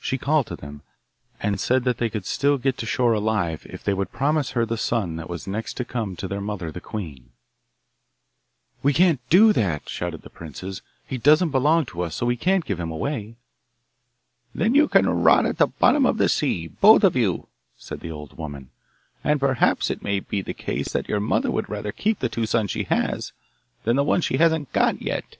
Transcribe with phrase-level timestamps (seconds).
[0.00, 0.82] She called to them,
[1.40, 4.64] and said that they could still get to shore alive if they would promise her
[4.64, 7.30] the son that was next to come to their mother the queen.
[8.84, 12.64] 'We can't do that,' shouted the princes; 'he doesn't belong to us so we can't
[12.64, 13.34] give him away.'
[14.54, 18.12] 'Then you can rot at the bottom of the sea, both of you,' said the
[18.12, 18.70] old woman;
[19.24, 22.46] 'and perhaps it may be the case that your mother would rather keep the two
[22.46, 23.32] sons she has
[23.82, 25.36] than the one she hasn't got yet.